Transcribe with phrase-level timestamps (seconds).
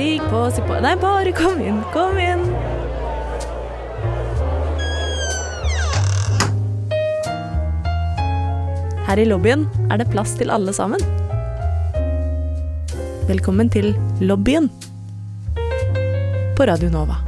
[0.00, 2.40] Stig på, si på Nei, bare kom inn, kom inn.
[9.04, 11.04] Her i lobbyen er det plass til alle sammen.
[13.28, 13.90] Velkommen til
[14.24, 14.70] lobbyen
[16.56, 17.20] på Radio Nova.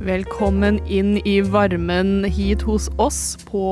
[0.00, 3.68] Velkommen inn i varmen hit hos oss på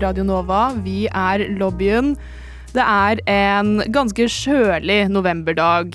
[0.00, 0.70] Radio Nova.
[0.80, 2.14] Vi er lobbyen.
[2.76, 5.94] Det er en ganske kjølig novemberdag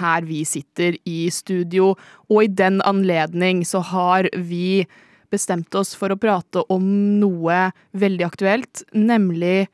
[0.00, 1.92] her vi sitter i studio,
[2.26, 4.88] og i den anledning så har vi
[5.30, 6.88] bestemt oss for å prate om
[7.20, 7.60] noe
[7.94, 9.68] veldig aktuelt, nemlig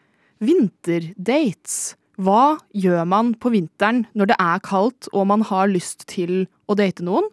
[0.45, 1.95] vinterdates.
[2.21, 6.77] Hva gjør man på vinteren når det er kaldt og man har lyst til å
[6.77, 7.31] date noen?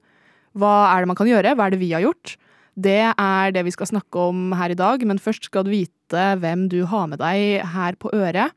[0.55, 1.57] Hva er det man kan gjøre?
[1.59, 2.38] Hva er det vi har gjort?
[2.79, 6.27] Det er det vi skal snakke om her i dag, men først skal du vite
[6.40, 8.55] hvem du har med deg her på øret.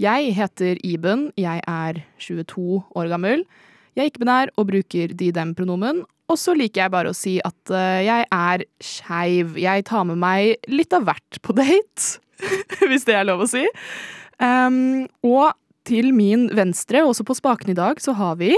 [0.00, 3.44] Jeg heter Iben, jeg er 22 år gammel.
[3.92, 6.02] Jeg er ikke-binær og bruker de-dem-pronomen.
[6.32, 9.56] Og så liker jeg bare å si at uh, jeg er skeiv.
[9.60, 12.20] Jeg tar med meg litt av hvert på date,
[12.88, 13.66] hvis det er lov å si.
[14.40, 15.52] Um, og
[15.86, 18.54] til min venstre, også på spaken i dag, så har vi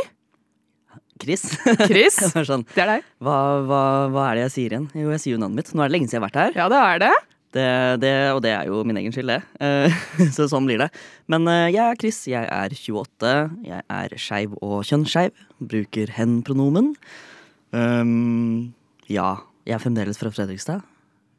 [1.22, 1.44] Chris.
[1.88, 2.16] Chris.
[2.46, 3.04] Sånn, Det er deg.
[3.22, 3.82] hva, hva,
[4.12, 4.88] hva er det jeg sier igjen?
[4.98, 5.74] Jo, jeg sier jo navnet mitt.
[5.74, 6.56] Nå er det lenge siden jeg har vært her.
[6.58, 7.12] Ja, det er det.
[7.54, 7.66] Det,
[8.02, 9.40] det, og det er jo min egen skyld, det.
[9.62, 9.98] Eh,
[10.36, 10.88] så sånn blir det.
[11.30, 13.34] Men eh, jeg er Chris, jeg er 28.
[13.68, 15.44] Jeg er skeiv og kjønnsskeiv.
[15.62, 16.94] Bruker hen-pronomen.
[17.74, 18.72] Um,
[19.10, 20.82] ja, jeg er fremdeles fra Fredrikstad.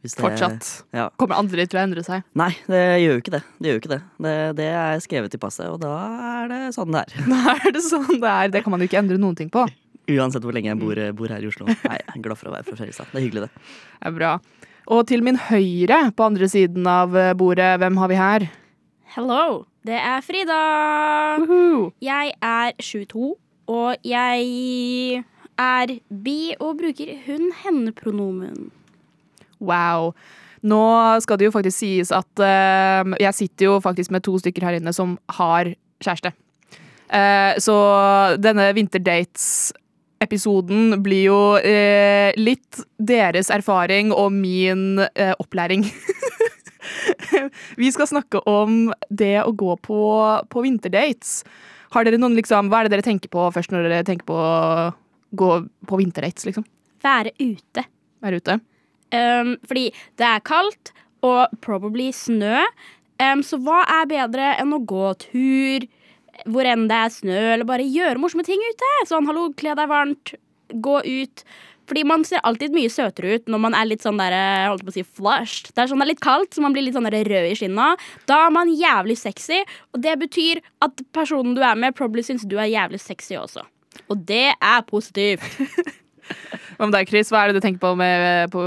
[0.05, 0.83] Det- Fortsatt.
[0.93, 1.09] Ja.
[1.17, 2.21] Kommer aldri til å endre seg.
[2.37, 3.43] Nei, det gjør jo ikke det.
[3.59, 4.01] Det ikke det.
[4.21, 5.95] Det, det er skrevet i passet, og da
[6.43, 7.15] er det sånn det er.
[7.31, 8.51] Da er det sånn det er.
[8.53, 9.65] Det kan man jo ikke endre noen ting på.
[10.13, 11.65] Uansett hvor lenge jeg bor, bor her i Oslo.
[11.65, 13.09] Nei, jeg er glad for å være fra Fredrikstad.
[13.09, 13.65] Det er hyggelig, det.
[13.97, 14.35] Det er bra.
[14.85, 18.45] Og til min høyre, på andre siden av eh, bordet, hvem har vi her?
[19.15, 20.59] Hello, det er Frida.
[21.41, 21.89] Woohoo!
[22.05, 23.33] Jeg er 22,
[23.65, 25.23] og jeg
[25.57, 28.69] er bi og bruker hun-henne-pronomen.
[29.57, 30.11] Wow.
[30.65, 30.83] Nå
[31.23, 34.77] skal det jo faktisk sies at uh, jeg sitter jo faktisk med to stykker her
[34.77, 35.71] inne som har
[36.03, 36.33] kjæreste.
[37.09, 37.75] Uh, så
[38.41, 38.73] denne
[40.15, 45.85] vinterdates-episoden blir jo eh, litt deres erfaring og min eh, opplæring.
[47.77, 51.43] Vi skal snakke om det å gå på, på vinterdates.
[51.91, 54.35] Har dere noen liksom, Hva er det dere tenker på først når dere tenker på
[54.35, 54.91] å
[55.35, 56.65] gå på vinterdates, liksom?
[57.03, 57.85] Være ute.
[58.21, 58.59] Være ute?
[59.13, 60.93] Um, fordi det er kaldt
[61.23, 62.63] og probably snø.
[63.19, 65.85] Um, så hva er bedre enn å gå tur
[66.49, 68.91] hvor enn det er snø, eller bare gjøre morsomme ting ute?
[69.09, 70.35] Sånn hallo, kle deg varmt,
[70.83, 71.45] gå ut.
[71.85, 74.33] Fordi man ser alltid mye søtere ut når man er litt sånn der,
[74.71, 75.69] holdt på å si flushed.
[75.73, 77.57] Det er sånn det er litt kaldt, så man blir litt sånn der rød i
[77.59, 77.91] skinna.
[78.29, 79.61] Da er man jævlig sexy,
[79.93, 83.65] og det betyr at personen du er med, probably syns du er jævlig sexy også.
[84.09, 85.45] Og det er positivt.
[86.75, 87.29] Hva med deg, Chris?
[87.31, 88.61] Hva er det du tenker på med, på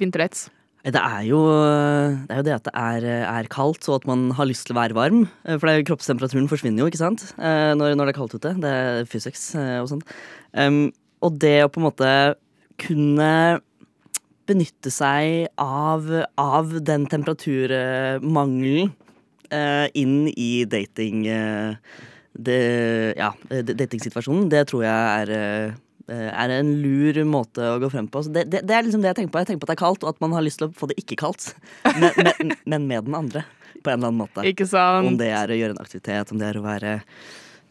[0.00, 0.48] vinterdates?
[0.94, 4.28] Det er jo det, er jo det at det er, er kaldt, og at man
[4.38, 5.24] har lyst til å være varm.
[5.44, 7.24] Eh, For er kroppstemperaturen forsvinner jo, ikke sant?
[7.36, 8.54] Eh, Når, når det er kaldt ute.
[8.62, 10.04] Det er physics eh, og sånn.
[10.56, 10.84] Um,
[11.24, 12.12] og det å på en måte
[12.78, 13.32] kunne
[14.48, 16.06] benytte seg av,
[16.40, 18.94] av den temperaturmangelen
[19.52, 21.74] uh, inn i dating Uh,
[22.38, 22.58] det,
[23.18, 25.76] ja, datingsituasjonen, det tror jeg er eh,
[26.08, 28.22] er en lur måte å gå frem på.
[28.24, 29.42] Så det, det, det er liksom det jeg tenker på.
[29.42, 30.88] Jeg tenker på at det er kaldt, og at man har lyst til å få
[30.88, 31.50] det ikke kaldt.
[32.00, 33.42] Men, men, men med den andre,
[33.82, 34.44] på en eller annen måte.
[34.48, 35.06] Ikke sant?
[35.10, 36.94] Om det er å gjøre en aktivitet, om det er å være,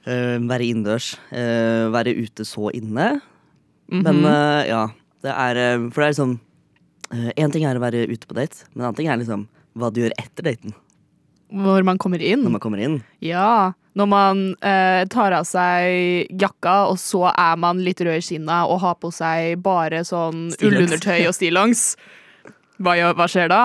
[0.08, 1.10] øh, være innendørs.
[1.34, 3.22] øh, være ute så inne.
[3.90, 4.26] Men Mhm.
[4.26, 4.84] øh, ja,
[5.24, 6.40] det er For det er liksom
[7.40, 9.46] Én ting er å være ute på date, men en annen ting er liksom
[9.80, 10.74] hva du gjør etter daten.
[11.48, 12.42] Hvor man kommer inn.
[12.44, 12.98] Når man kommer inn.
[13.24, 13.72] Ja.
[13.98, 18.64] Når man eh, tar av seg jakka, og så er man litt rød i kinna
[18.70, 21.90] og har på seg bare sånn ullundertøy og stillongs.
[22.78, 23.64] Hva, hva skjer da?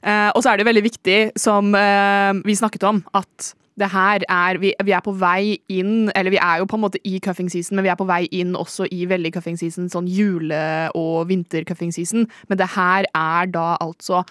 [0.00, 4.24] Eh, og så er det veldig viktig, som eh, vi snakket om, at det her
[4.32, 7.18] er vi, vi er på vei inn Eller vi er jo på en måte i
[7.20, 10.88] cuffing season, men vi er på vei inn også i veldig cuffing season, sånn jule-
[10.96, 12.24] og vinter-cuffing season.
[12.48, 14.24] Men det her er da altså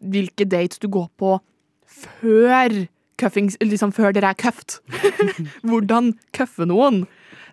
[0.00, 1.36] hvilke dates du går på
[1.84, 2.86] før
[3.18, 4.78] cuffing, liksom før dere er cuffed.
[5.68, 7.04] Hvordan cuffe noen.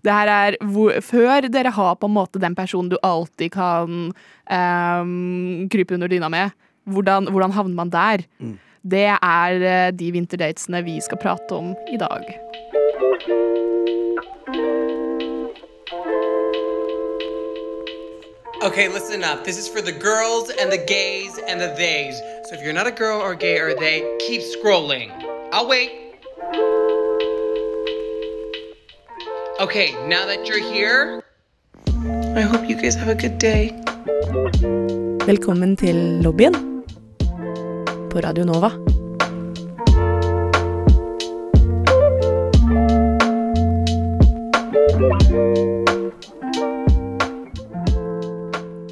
[0.05, 4.11] Det her er hvor, før dere har på en måte den personen du alltid kan
[4.13, 6.53] um, krype under dyna med.
[6.85, 8.27] Hvordan, hvordan havner man der?
[8.85, 12.35] Det er eh, de vinterdatesene vi skal prate om i dag.
[18.65, 19.43] Okay, listen up.
[19.43, 22.15] This is for the girls and the gays and the theys.
[22.45, 25.34] So if you're not a girl or gay or they, keep scrolling.
[25.55, 25.91] I'll wait.
[29.61, 31.23] Okay, now that you're here,
[32.35, 33.71] I hope you guys have a good day.
[35.23, 36.53] Velkommen til lobbyen
[38.11, 38.69] på Radio Nova.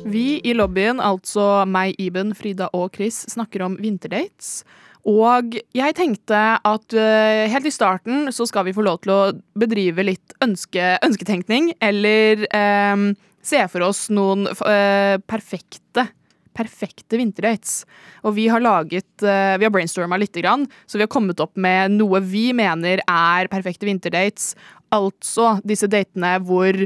[0.05, 4.63] Vi i lobbyen, altså meg, Iben, Frida og Chris, snakker om vinterdates.
[5.09, 9.21] Og jeg tenkte at uh, helt i starten så skal vi få lov til å
[9.59, 13.09] bedrive litt ønske, ønsketenkning, eller um,
[13.43, 16.07] se for oss noen uh, perfekte
[16.53, 17.81] perfekte vinterdates.
[18.21, 21.57] Og vi har laget uh, Vi har brainstorma litt, grann, så vi har kommet opp
[21.57, 24.53] med noe vi mener er perfekte vinterdates.
[24.93, 26.77] Altså disse datene hvor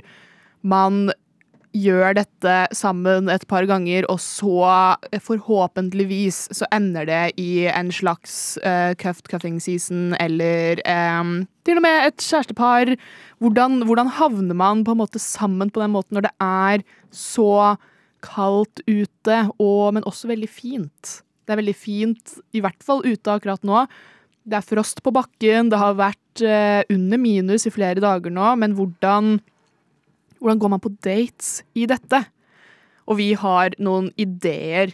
[0.68, 1.10] man
[1.84, 8.58] gjør dette sammen et par ganger, og så forhåpentligvis så ender det i en slags
[8.64, 12.94] uh, cuffed cuffing season, eller um, til og med et kjærestepar.
[13.44, 17.78] Hvordan, hvordan havner man på en måte sammen på den måten når det er så
[18.26, 21.18] kaldt ute, og, men også veldig fint?
[21.48, 23.86] Det er veldig fint, i hvert fall ute akkurat nå.
[24.48, 28.56] Det er frost på bakken, det har vært uh, under minus i flere dager nå,
[28.60, 29.38] men hvordan
[30.40, 32.22] hvordan går man på dates i dette?
[33.08, 34.94] Og vi har noen ideer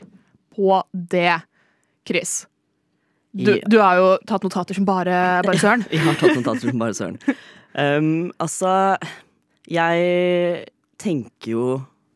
[0.53, 1.41] på det,
[2.07, 2.43] Chris.
[3.33, 5.85] Du, du har jo tatt notater som bare, bare søren.
[5.93, 7.17] Jeg har tatt notater som bare søren.
[7.73, 8.99] Um, altså,
[9.65, 10.67] jeg
[11.01, 11.63] tenker jo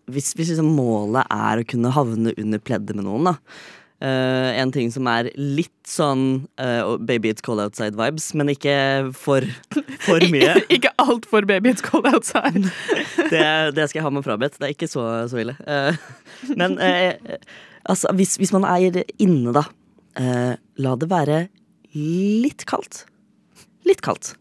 [0.06, 3.34] Hvis, hvis liksom målet er å kunne havne under pleddet med noen, da.
[4.04, 8.78] Eh, en ting som er litt sånn uh, Baby It's Cold Outside-vibes, men ikke
[9.18, 9.46] for,
[10.06, 10.58] for mye.
[10.74, 12.68] Ikke altfor baby it's cold outside.
[13.34, 13.44] Det,
[13.76, 14.56] det skal jeg ha meg frabedt.
[14.60, 15.58] Det er ikke så, så ille.
[15.68, 15.96] Uh,
[16.56, 16.78] men
[17.84, 19.66] altså, hvis, hvis man er inne, da,
[20.80, 21.40] la det være
[21.98, 23.04] litt kaldt.
[23.88, 24.36] Litt kaldt.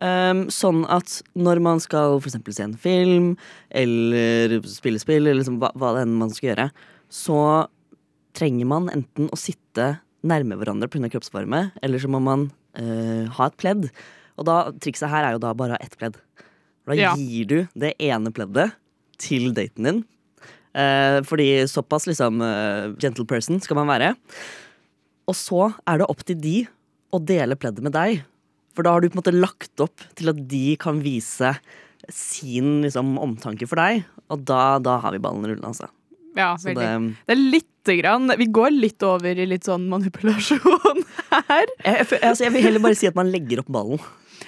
[0.00, 3.34] Um, sånn at når man skal eksempel se en film
[3.68, 6.70] eller spille spill, eller liksom hva, hva det enn man skal gjøre,
[7.12, 7.40] så
[8.36, 11.08] trenger man enten å sitte nærme hverandre pga.
[11.10, 13.88] kroppsvarme, eller så må man eh, ha et pledd.
[14.38, 16.16] Og da, trikset her er jo da bare å ha ett pledd.
[16.86, 17.14] Da Ja.
[17.14, 18.72] gir du det ene pleddet
[19.20, 20.04] til daten din.
[20.74, 24.14] Eh, fordi såpass liksom eh, gentle person skal man være.
[25.28, 26.56] Og så er det opp til de
[27.14, 28.22] å dele pleddet med deg.
[28.74, 31.52] For da har du på en måte lagt opp til at de kan vise
[32.08, 34.04] sin liksom, omtanke for deg.
[34.30, 35.88] Og da, da har vi ballen rullende, altså.
[36.38, 36.78] Ja, veldig.
[36.78, 37.42] det, Det er
[37.80, 41.66] lite grann Vi går litt over i litt sånn manipulasjon her.
[41.84, 44.00] jeg, jeg, altså, jeg vil heller bare si at man legger opp ballen.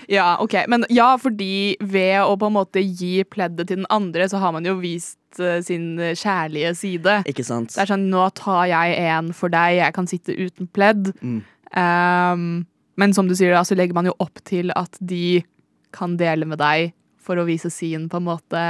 [0.08, 0.55] Ja, ok.
[0.69, 4.52] Men ja, fordi ved å på en måte gi pleddet til den andre, så har
[4.52, 7.20] man jo vist eh, sin kjærlige side.
[7.29, 7.75] Ikke sant?
[7.75, 11.12] Det er sånn, nå tar jeg en for deg, jeg kan sitte uten pledd.
[11.23, 11.40] Mm.
[11.73, 12.46] Um,
[13.00, 15.43] men som du sier, da, så legger man jo opp til at de
[15.94, 16.93] kan dele med deg
[17.23, 18.62] for å vise sin på en måte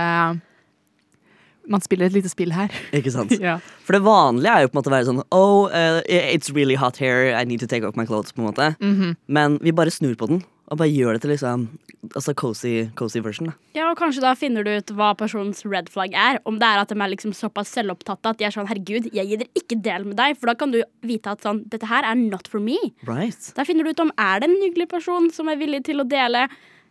[1.69, 2.69] Man spiller et lite spill her.
[2.93, 3.31] Ikke sant?
[3.41, 3.59] ja.
[3.87, 6.75] For det vanlige er jo på en måte å være sånn Oh, uh, it's really
[6.75, 8.32] hot here, I need to take off my clothes.
[8.32, 9.17] på en måte Mhm.
[9.29, 10.43] Men vi bare snur på den
[10.73, 11.69] og bare gjør det til liksom
[12.17, 13.47] Altså cozy, cozy version.
[13.47, 16.41] da Ja, og kanskje da finner du ut hva personens red flag er.
[16.44, 19.29] Om det er at de er liksom såpass selvopptatte at de er sånn herregud, jeg
[19.31, 20.35] gidder ikke del med deg.
[20.37, 22.76] For da kan du vite at sånn, dette her er not for me.
[23.06, 23.38] Right?
[23.55, 26.09] Da finner du ut om er det en hyggelig person som er villig til å
[26.09, 26.49] dele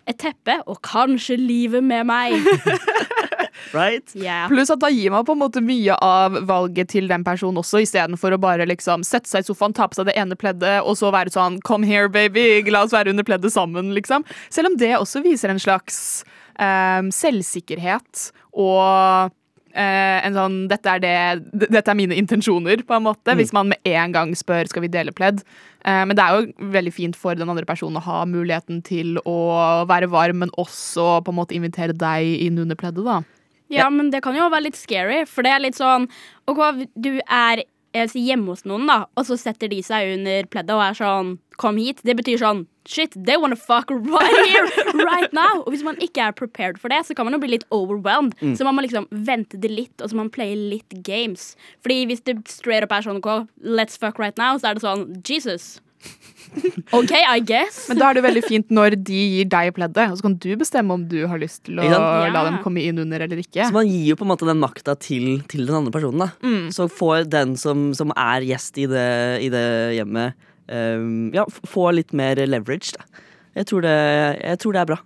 [0.08, 2.40] et teppe og kanskje livet med meg.
[3.74, 4.16] Right?
[4.18, 4.48] Yeah.
[4.52, 7.84] Pluss at da gir man på en måte mye av valget til den personen også,
[7.86, 10.98] istedenfor å bare liksom sette seg i sofaen, ta på seg det ene pleddet, og
[11.00, 14.26] så være sånn Come here, baby, la oss være under pleddet sammen, liksom.
[14.54, 16.24] Selv om det også viser en slags
[16.58, 19.38] um, selvsikkerhet og
[19.72, 23.70] Uh, en sånn dette er, det, dette er mine intensjoner, på en måte, hvis man
[23.72, 25.46] med en gang spør skal vi dele pledd.
[25.86, 29.16] Uh, men det er jo veldig fint for den andre personen å ha muligheten til
[29.24, 29.38] å
[29.88, 33.22] være varm, men også på en måte invitere deg inn under pleddet, da.
[33.72, 36.10] Ja, men det kan jo være litt scary, for det er litt sånn
[36.52, 40.84] OK, du er hjemme hos noen, da, og så setter de seg under pleddet og
[40.86, 42.00] er sånn Kom hit.
[42.02, 44.66] Det betyr sånn Shit, they wanna fuck right here,
[45.06, 45.60] right now.
[45.62, 48.34] Og hvis man ikke er prepared for det, så kan man jo bli litt overwhelmed.
[48.58, 51.52] Så man må liksom vente det litt, og så må man playe litt games.
[51.86, 54.82] Fordi hvis det straight up er sånn OK, let's fuck right now, så er det
[54.88, 55.76] sånn Jesus.
[56.92, 57.86] OK, I guess.
[57.90, 60.50] Men da er det veldig fint når de gir deg pleddet, og så kan du
[60.60, 63.64] bestemme om du har lyst til å Ikke la dem komme inn under eller ikke.
[63.70, 66.26] Så man gir jo på en måte den makta til, til den andre personen.
[66.26, 66.72] da Mm.
[66.74, 69.08] Så får den som, som er gjest i det,
[69.46, 69.66] i det
[69.96, 70.36] hjemmet,
[70.68, 72.92] um, ja, få litt mer leverage.
[72.98, 73.06] da
[73.56, 73.96] Jeg tror det,
[74.42, 75.00] jeg tror det er bra.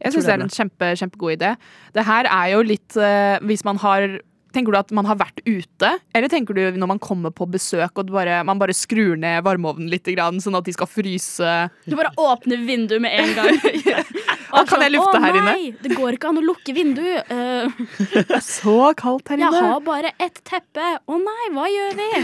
[0.00, 1.54] Jeg syns det er er en kjempe, kjempegod idé.
[1.94, 4.06] Det her er jo litt eh, Hvis man har
[4.54, 8.00] Tenker du at man har vært ute, eller tenker du når man kommer på besøk
[8.02, 11.56] og bare, man bare skrur ned varmeovnen litt, grann, sånn at de skal fryse?
[11.86, 13.60] Du bare åpner vinduet med en gang.
[14.50, 17.28] Å, kan jeg lufte her inne?» Å Nei, det går ikke an å lukke vinduet.
[17.30, 17.70] Uh,
[18.16, 19.50] Det er så kaldt her inne.
[19.54, 20.88] jeg har bare ett teppe.
[20.98, 22.08] Å nei, hva gjør vi?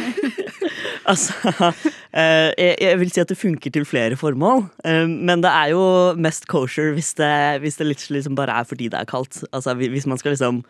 [1.07, 5.53] Altså, uh, jeg, jeg vil si at det funker til flere formål, uh, men det
[5.53, 5.85] er jo
[6.19, 7.31] mest kosher hvis det,
[7.63, 9.45] hvis det liksom bare er fordi det er kaldt.
[9.53, 10.65] Altså, hvis man skal liksom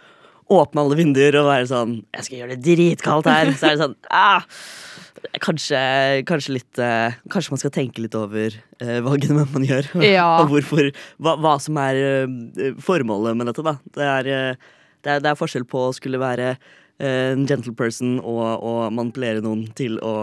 [0.53, 3.53] åpne alle vinduer og være sånn Jeg skal gjøre det dritkaldt her.
[3.57, 4.45] Så er det sånn ah,
[5.43, 5.79] Kanskje,
[6.29, 9.89] kanskje litt eh, Kanskje man skal tenke litt over eh, valgene man gjør.
[10.05, 10.27] Ja.
[10.43, 13.77] og hvorfor hva, hva som er eh, formålet med dette, da.
[13.97, 17.75] Det er, eh, det er, det er forskjell på å skulle være eh, en gentle
[17.77, 20.15] person og, og manipulere noen til å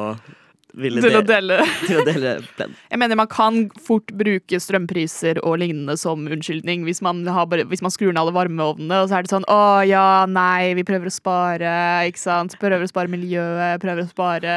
[0.80, 1.60] ville Til å dele.
[1.88, 2.76] til å dele pledd.
[2.90, 7.84] Jeg mener Man kan fort bruke strømpriser og lignende som unnskyldning hvis man, har hvis
[7.86, 11.10] man skrur ned alle varmeovnene, og så er det sånn Å ja, nei, vi prøver
[11.10, 11.74] å spare,
[12.10, 12.58] ikke sant.
[12.62, 14.56] Prøver å spare miljøet, prøver å spare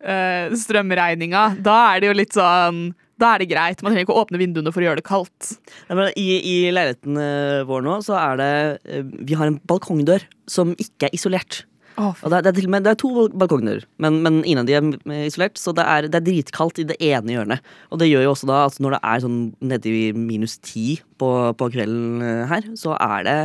[0.00, 1.46] øh, strømregninga.
[1.64, 3.82] Da er det jo litt sånn Da er det greit.
[3.84, 5.54] Man trenger ikke å åpne vinduene for å gjøre det kaldt.
[5.88, 8.52] Ja, men I, I leiligheten eh, vår nå så er det
[8.84, 11.64] eh, Vi har en balkongdør som ikke er isolert.
[12.00, 14.68] Å, Og det, er, det, er til det er to balkonger, men, men ingen av
[14.68, 15.58] de er isolert.
[15.60, 17.72] Så det er, det er dritkaldt i det ene hjørnet.
[17.92, 19.40] Og det gjør jo også da at når det er sånn
[19.72, 20.84] nede i minus ti
[21.20, 21.30] på,
[21.60, 23.38] på kvelden eh, her, så er det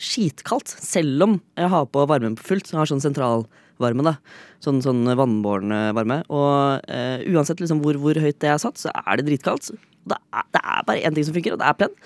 [0.00, 0.72] skitkaldt.
[0.80, 2.72] Selv om jeg har på varmen på fullt.
[2.72, 4.16] Jeg har sånn sentralvarme, da.
[4.64, 6.22] Sånn, sånn vannbåren eh, varme.
[6.32, 9.74] Og eh, uansett liksom hvor, hvor høyt det er satt, så er det dritkaldt.
[10.08, 12.00] Det er, det bare én ting som funker, og det er pledd.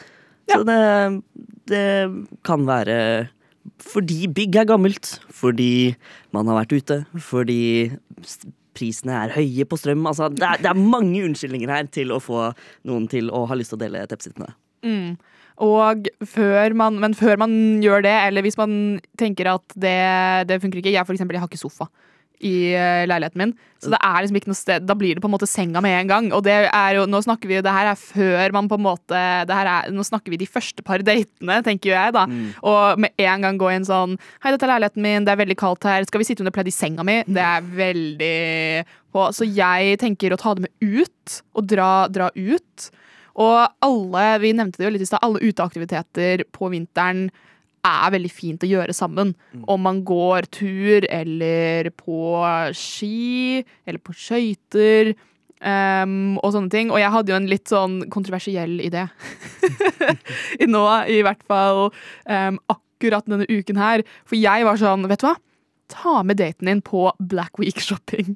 [0.50, 0.80] Så det,
[1.70, 1.86] det
[2.44, 2.96] kan være
[3.82, 5.94] fordi bygg er gammelt, fordi
[6.34, 7.62] man har vært ute, fordi
[8.74, 10.04] prisene er høye på strøm.
[10.10, 12.48] Altså, det, er, det er mange unnskyldninger her til å få
[12.88, 14.58] noen til å ha lyst til å dele teppesitt med deg.
[14.84, 15.10] Mm.
[15.64, 17.52] Og før man, men før man
[17.82, 19.98] gjør det, eller hvis man tenker at det,
[20.50, 21.86] det funker ikke Jeg for eksempel, jeg har ikke sofa
[22.44, 25.28] i eh, leiligheten min, så det er liksom ikke noe sted Da blir det på
[25.28, 26.28] en måte senga med en gang.
[26.36, 29.18] Og det er jo, nå snakker vi, det her er før man på en måte
[29.18, 32.24] er, Nå snakker vi de første par datene, tenker jo jeg, da.
[32.64, 35.58] Og med en gang gå inn sånn Hei, dette er leiligheten min, det er veldig
[35.60, 37.20] kaldt her, skal vi sitte under pledd i senga mi?
[37.28, 38.34] Det er veldig
[39.14, 42.90] på Så jeg tenker å ta det med ut, og dra, dra ut.
[43.34, 47.28] Og alle, vi nevnte det jo litt i stad, alle uteaktiviteter på vinteren
[47.84, 49.34] er veldig fint å gjøre sammen.
[49.70, 52.18] Om man går tur, eller på
[52.76, 55.14] ski, eller på skøyter.
[55.64, 56.92] Um, og sånne ting.
[56.92, 59.06] Og jeg hadde jo en litt sånn kontroversiell idé.
[60.62, 64.04] I Nå, i hvert fall um, akkurat denne uken her.
[64.28, 65.36] For jeg var sånn, vet du hva?
[65.92, 68.34] Ta med daten din på Black Week-shopping.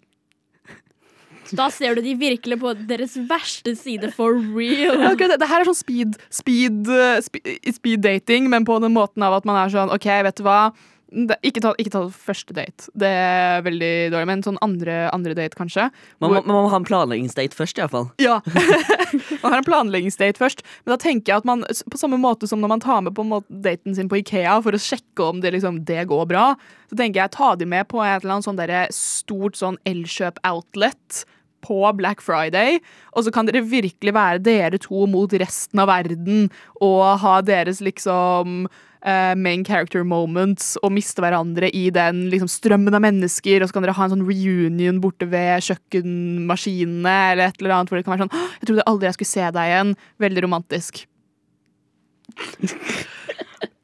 [1.61, 5.01] Da ser du de virkelig på deres verste side for real.
[5.01, 8.95] Ja, okay, det, det her er sånn speed, speed, eh, speed dating, men på den
[8.97, 10.61] måten av at man er sånn OK, vet du hva.
[11.09, 12.91] Det, ikke, ta, ikke ta første date.
[12.99, 14.29] Det er veldig dårlig.
[14.29, 15.87] Men sånn andre, andre date, kanskje.
[16.21, 18.11] Man, Hvor- man må ha en planleggingsdate først, iallfall.
[18.21, 18.41] Ja.
[19.43, 20.61] man har en planleggingsdate først.
[20.85, 23.25] Men da tenker jeg at man, på samme måte som når man tar med på
[23.25, 26.51] en måte daten sin på Ikea for å sjekke om det, liksom, det går bra,
[26.93, 31.25] så tenker jeg ta de med på et eller annet sånn stort sånn Elkjøp-outlet
[31.65, 32.79] på Black Friday,
[33.15, 36.47] og så kan dere virkelig være dere to mot resten av verden
[36.81, 42.97] og ha deres liksom Uh, main character moments og miste hverandre i den liksom, strømmen
[42.99, 47.63] av mennesker, og så kan dere ha en sånn reunion borte ved kjøkkenmaskinene eller et
[47.63, 49.95] eller annet hvor det kan være sånn Jeg trodde aldri jeg skulle se deg igjen.
[50.27, 51.05] Veldig romantisk.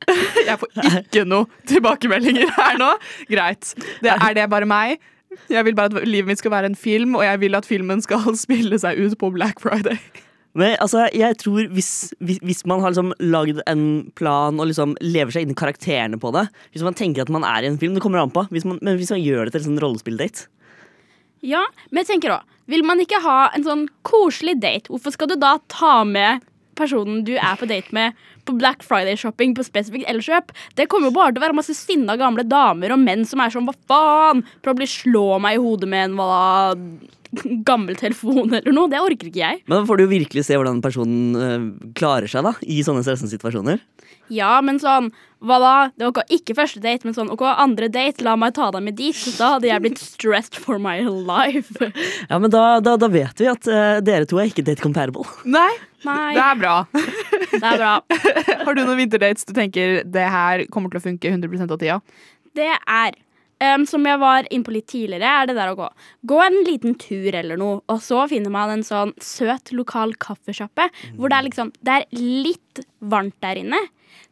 [0.44, 2.90] Jeg får ikke noe tilbakemeldinger her nå.
[3.30, 3.70] Greit.
[4.04, 4.98] Det, er det bare meg?
[5.52, 8.02] Jeg vil bare at livet mitt skal være en film, og jeg vil at filmen
[8.04, 9.98] skal spille seg ut på Black Friday.
[10.54, 14.94] Men altså, jeg tror hvis, hvis, hvis man har liksom lagd en plan og liksom
[15.02, 17.78] lever seg inn i karakterene på det Hvis man tenker at man er i en
[17.80, 18.44] film, det kommer an på.
[18.54, 20.46] Hvis man, men hvis man gjør det til en sånn rollespilldate
[21.42, 25.28] Ja, men jeg tenker også, vil man ikke ha en sånn koselig date, hvorfor skal
[25.28, 26.46] du da ta med
[26.78, 30.52] personen du er på date med, på Black Friday-shopping på spesifikt Elkjøp?
[30.78, 33.54] Det kommer jo bare til å være masse sinna gamle damer og menn som er
[33.54, 34.44] sånn hva faen?
[34.64, 36.40] Prøv å bli slå meg i hodet med en hva
[37.66, 38.90] gammel telefon eller noe.
[38.92, 39.62] Det orker ikke jeg.
[39.66, 41.66] Men da får du jo virkelig se hvordan personen øh,
[41.98, 43.82] klarer seg da i sånne stressende situasjoner.
[44.32, 45.10] Ja, men sånn,
[45.44, 45.72] hva da?
[45.96, 48.82] Det var ikke- ikke første date, men sånn, ok, andre date, la meg ta deg
[48.82, 49.14] med dit.
[49.14, 51.74] Så Da hadde jeg blitt stressed for my life.
[52.30, 55.24] Ja, men da, da, da vet vi at øh, dere to er ikke date comparable.
[55.44, 55.70] Nei,
[56.04, 56.76] Nei, det er bra.
[56.94, 57.92] det er bra.
[58.64, 62.00] Har du noen vinterdates du tenker det her kommer til å funke 100 av tida?
[62.54, 63.14] Det er,
[63.74, 65.88] um, som jeg var inne på litt tidligere, er det der å gå.
[66.28, 70.88] Gå en liten tur eller noe, og så finner man en sånn søt lokal kaffesjappe,
[71.18, 73.80] hvor det er liksom, det er litt varmt der inne.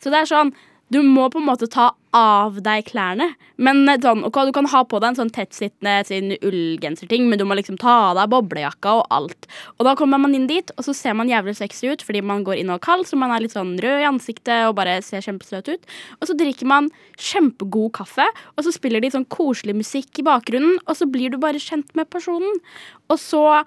[0.03, 0.55] Så det er sånn,
[0.93, 3.31] Du må på en måte ta av deg klærne.
[3.57, 7.47] Men sånn, okay, Du kan ha på deg en sånn tettsittende sin ullgenserting, men du
[7.49, 9.47] må liksom ta av deg boblejakka og alt.
[9.79, 12.45] Og da kommer man inn dit, og så ser man jævlig sexy ut fordi man
[12.45, 14.99] går inn og er kald, så man er litt sånn rød i ansiktet og bare
[15.01, 15.89] ser kjempesøt ut.
[16.21, 18.27] Og så drikker man kjempegod kaffe,
[18.57, 21.95] og så spiller de sånn koselig musikk i bakgrunnen, og så blir du bare kjent
[21.97, 22.61] med personen.
[23.09, 23.65] Og så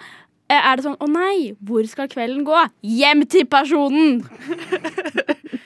[0.54, 2.60] er det sånn Å nei, hvor skal kvelden gå?
[2.86, 4.22] Hjem til personen!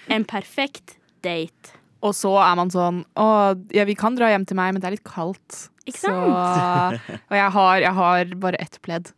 [0.09, 1.75] En perfekt date.
[2.01, 3.25] Og så er man sånn Å,
[3.75, 5.67] ja, vi kan dra hjem til meg, men det er litt kaldt.
[5.89, 9.09] Ikke Så, og jeg har, jeg har bare ett pledd.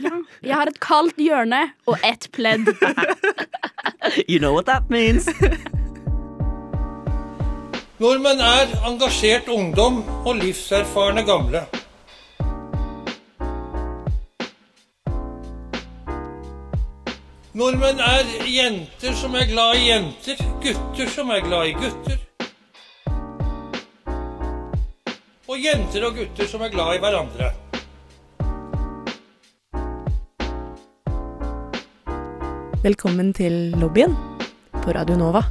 [0.00, 0.12] Ja.
[0.44, 2.68] Jeg har et kaldt hjørne og ett pledd.
[4.28, 5.30] You know what that means.
[8.02, 11.62] Nordmenn er engasjert ungdom og livserfarne gamle.
[17.54, 22.16] Nordmenn er jenter som er glad i jenter, gutter som er glad i gutter.
[25.46, 27.52] Og jenter og gutter som er glad i hverandre.
[32.82, 34.16] Velkommen til lobbyen
[34.80, 35.44] på Radio Nova.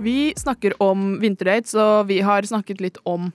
[0.00, 3.28] Vi snakker om vinterdates, og vi har snakket litt om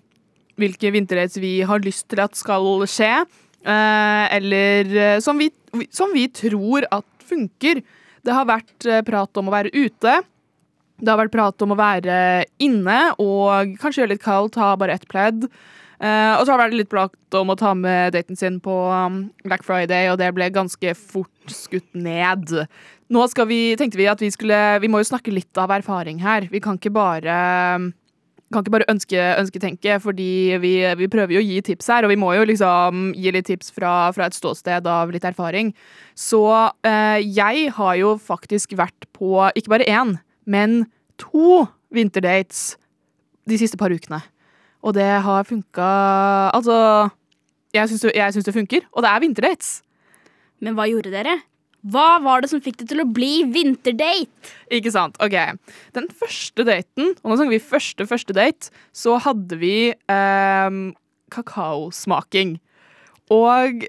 [0.58, 3.20] hvilke vinterdates vi har lyst til at skal skje.
[3.66, 5.50] Eh, eller eh, som vi,
[5.92, 7.82] som vi tror at funker.
[8.26, 10.20] Det har vært eh, prat om å være ute.
[11.00, 14.98] Det har vært prat om å være inne og kanskje gjøre litt kaldt, ha bare
[14.98, 15.48] ett pledd.
[16.00, 18.74] Eh, og så har det vært litt prat om å ta med daten sin på
[18.88, 22.54] um, Black Friday, og det ble ganske fort skutt ned.
[23.12, 26.48] Nå vi, tenkte vi at vi skulle Vi må jo snakke litt av erfaring her.
[26.52, 27.36] Vi kan ikke bare
[28.50, 32.14] kan ikke bare ønske, ønsketenke, fordi vi, vi prøver jo å gi tips her, og
[32.14, 35.72] vi må jo liksom gi litt tips fra, fra et ståsted av litt erfaring.
[36.18, 36.42] Så
[36.88, 40.16] eh, jeg har jo faktisk vært på ikke bare én,
[40.50, 40.82] men
[41.22, 42.74] to vinterdates
[43.50, 44.22] de siste par ukene.
[44.86, 45.90] Og det har funka
[46.56, 47.10] Altså,
[47.76, 49.72] jeg syns det, funker, og det er vinterdates.
[50.64, 51.38] Men hva gjorde dere?
[51.88, 54.54] Hva var det som fikk det til å bli vinterdate?
[54.76, 55.16] Ikke sant?
[55.24, 55.38] Ok.
[55.96, 60.80] Den første daten, og nå snakker vi første første date, så hadde vi eh,
[61.32, 62.58] kakaosmaking.
[63.32, 63.86] Og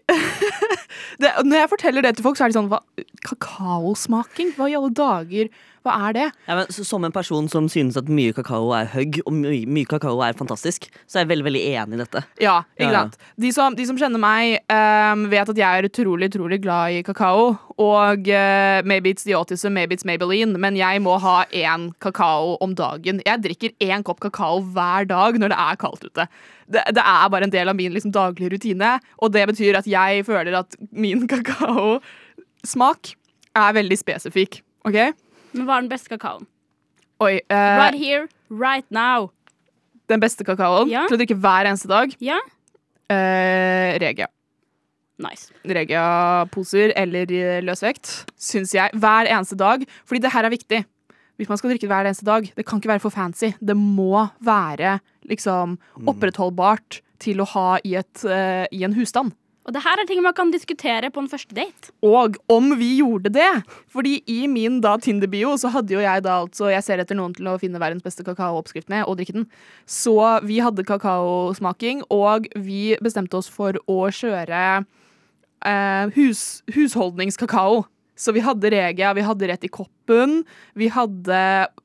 [1.22, 2.82] det, når jeg forteller det til folk, så er de sånn hva,
[3.26, 4.54] Kakaosmaking?
[4.56, 5.50] Hva i alle dager?
[5.80, 6.24] Hva er det?
[6.44, 9.62] Ja, men, så, som en person som synes at mye kakao er høgg, og mye,
[9.64, 12.22] mye kakao er fantastisk, så er jeg veldig veldig enig i dette.
[12.42, 13.30] Ja, ikke Ja, ja.
[13.40, 17.02] De som, de som kjenner meg, um, vet at jeg er utrolig, utrolig glad i
[17.06, 17.54] kakao.
[17.80, 22.58] Og uh, maybe it's the autism, maybe it's Maybelline, men jeg må ha én kakao
[22.60, 23.22] om dagen.
[23.24, 26.28] Jeg drikker én kopp kakao hver dag når det er kaldt ute.
[26.68, 29.88] Det, det er bare en del av min liksom, daglige rutine, og det betyr at
[29.88, 33.14] jeg føler at min kakaosmak
[33.56, 34.60] er veldig spesifikk.
[34.84, 35.00] OK?
[35.52, 36.46] Men hva er den beste kakaoen?
[37.20, 37.40] Oi.
[37.50, 39.30] eh, Right here, right now.
[40.08, 41.06] den beste kakaoen Ja.
[41.06, 42.14] til å drikke hver eneste dag?
[42.20, 42.38] Ja?
[43.10, 44.26] Eh, Regia.
[45.20, 45.50] Nice.
[45.66, 49.84] Regia-poser eller eh, løsvekt, syns jeg, hver eneste dag.
[50.08, 50.84] Fordi det her er viktig.
[51.38, 53.52] Hvis man skal drikke det hver eneste dag, det kan ikke være for fancy.
[53.60, 59.32] Det må være liksom opprettholdbart til å ha i, et, eh, i en husstand.
[59.68, 61.92] Og det her er ting man kan diskutere på en første date.
[62.06, 63.50] Og om vi gjorde det!
[63.92, 67.34] Fordi i min da Tinder-bio så hadde jo jeg da altså Jeg ser etter noen
[67.36, 69.46] til å finne verdens beste kakaooppskrift med og drikke den.
[69.84, 70.16] Så
[70.48, 77.84] vi hadde kakaosmaking, og vi bestemte oss for å kjøre eh, hus, husholdningskakao.
[78.20, 80.42] Så vi hadde Regia, vi hadde rett i koppen.
[80.76, 81.40] Vi hadde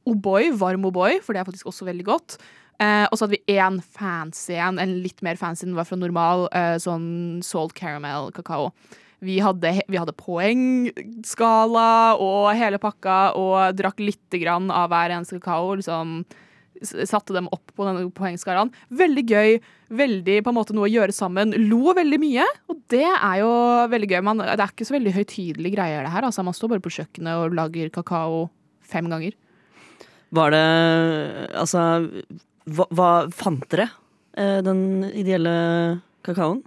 [0.07, 2.39] O'boy, varm O'boy, for det er faktisk også veldig godt.
[2.81, 5.97] Eh, og så hadde vi én fancy en, en litt mer fancy enn var fra
[5.99, 8.71] normal, eh, sånn salt caramel kakao.
[9.25, 11.89] Vi hadde, vi hadde poengskala
[12.21, 15.77] og hele pakka, og drakk lite grann av hver eneste kakao.
[15.79, 16.19] liksom
[16.83, 18.69] Satte dem opp på denne poengskalaen.
[18.91, 19.53] Veldig gøy.
[19.95, 21.53] Veldig på en måte noe å gjøre sammen.
[21.69, 23.51] Lo veldig mye, og det er jo
[23.93, 24.19] veldig gøy.
[24.27, 26.27] Man, det er ikke så veldig høytidelige greier, det her.
[26.27, 28.49] Altså, man står bare på kjøkkenet og lager kakao
[28.83, 29.39] fem ganger.
[30.35, 30.65] Var det
[31.55, 31.85] Altså,
[32.65, 33.89] hva, hva fant dere
[34.37, 35.55] eh, den ideelle
[36.25, 36.63] kakaoen?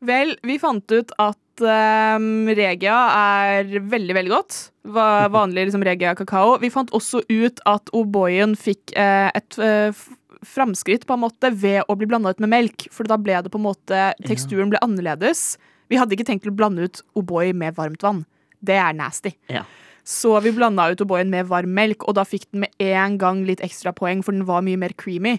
[0.00, 4.60] Vel, vi fant ut at um, Regia er veldig, veldig godt.
[4.96, 6.54] Va vanlig liksom, Regia-kakao.
[6.62, 10.06] Vi fant også ut at O'boyen fikk eh, et eh,
[10.46, 12.88] framskritt på en måte ved å bli blanda ut med melk.
[12.94, 15.58] For da ble det på en måte Teksturen ble annerledes.
[15.92, 18.24] Vi hadde ikke tenkt å blande ut O'boy med varmt vann.
[18.64, 19.34] Det er nasty.
[19.52, 19.66] Ja.
[20.06, 23.44] Så vi blanda ut O'boyen med varm melk, og da fikk den med en gang
[23.48, 25.36] litt ekstra poeng, for den var mye mer creamy.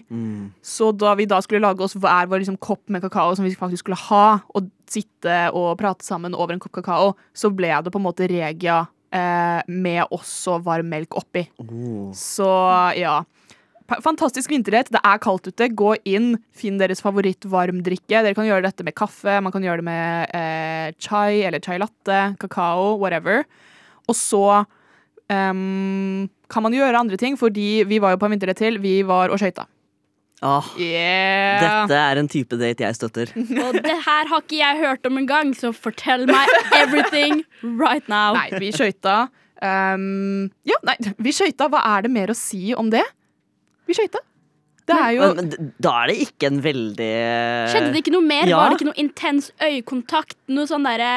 [0.62, 3.54] Så da vi da skulle lage oss hver vår liksom, kopp med kakao som vi
[3.58, 7.92] faktisk skulle ha, og sitte og prate sammen over en kopp kakao, så ble det
[7.92, 11.46] på en måte Regia eh, med også varm melk oppi.
[11.62, 12.10] Oh.
[12.16, 12.48] Så
[12.98, 13.22] ja.
[14.00, 14.88] Fantastisk vinterrett.
[14.94, 15.68] Det er kaldt ute.
[15.76, 18.22] Gå inn, finn deres favoritt-varmdrikke.
[18.22, 21.76] Dere kan gjøre dette med kaffe, man kan gjøre det med eh, chai eller chai
[21.82, 23.44] latte, kakao, whatever.
[24.10, 24.42] Og så
[25.30, 28.80] um, kan man gjøre andre ting, fordi vi var jo på en vinterdate til.
[28.82, 29.68] Vi var og skøyta.
[30.42, 31.60] Ah, Yeah.
[31.86, 33.30] dette er en type date jeg støtter.
[33.62, 38.34] Og det her har ikke jeg hørt om engang, så fortell meg everything right now.
[38.34, 39.28] Nei, vi skøyta.
[39.62, 41.70] Um, ja, nei, vi skøyta.
[41.70, 43.04] Hva er det mer å si om det?
[43.86, 44.18] Vi skøyta.
[44.90, 47.10] Er jo Men, men da er det ikke en veldig
[47.70, 48.50] Skjedde det ikke noe mer?
[48.50, 48.58] Ja.
[48.58, 50.36] Var det ikke noe intens øyekontakt?
[50.50, 51.12] Noe sånn derre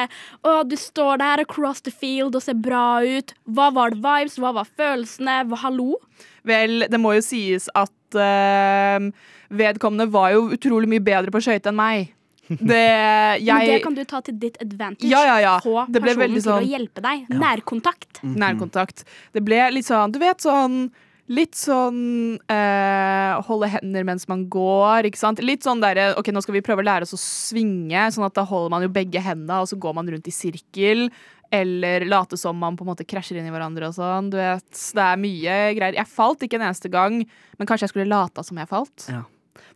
[0.46, 3.34] Å, du står der across the field og ser bra ut.
[3.50, 4.38] Hva var det vibes?
[4.42, 5.40] Hva var følelsene?
[5.50, 5.98] Hva, hallo?
[6.46, 9.08] Vel, det må jo sies at uh,
[9.50, 12.12] vedkommende var jo utrolig mye bedre på skøyter enn meg.
[12.46, 15.08] Det Men det kan du ta til ditt advantage.
[15.10, 15.54] Ja, ja, ja.
[15.64, 17.24] Få personen sånn, til sånn- å hjelpe deg.
[17.34, 18.20] Nærkontakt.
[18.22, 19.02] Nærkontakt.
[19.34, 20.84] Det ble litt sånn, du vet sånn
[21.26, 25.42] Litt sånn eh, holde hender mens man går, ikke sant.
[25.42, 28.36] Litt sånn derre OK, nå skal vi prøve å lære oss å svinge, sånn at
[28.36, 31.08] da holder man jo begge hendene, og så går man rundt i sirkel.
[31.54, 34.30] Eller late som man på en måte krasjer inn i hverandre og sånn.
[34.30, 35.98] Du vet, Det er mye greier.
[35.98, 37.20] Jeg falt ikke en eneste gang,
[37.58, 39.06] men kanskje jeg skulle lata som jeg falt.
[39.10, 39.24] Ja.